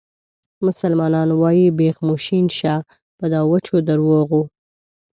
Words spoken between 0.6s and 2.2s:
مسلمانان وایي بیخ مو